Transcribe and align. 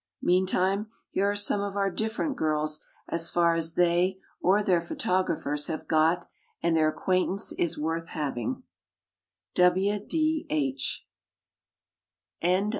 Meantime, 0.23 0.87
here 1.11 1.29
are 1.29 1.35
some 1.35 1.61
of 1.61 1.75
our 1.75 1.91
Different 1.91 2.35
Girls 2.35 2.83
as 3.07 3.29
far 3.29 3.53
as 3.53 3.75
they 3.75 4.17
or 4.41 4.63
their 4.63 4.81
photographers 4.81 5.67
have 5.67 5.87
got, 5.87 6.27
and 6.63 6.75
their 6.75 6.87
acquaintance 6.89 7.51
is 7.51 7.77
worth 7.77 8.07
having. 8.07 8.63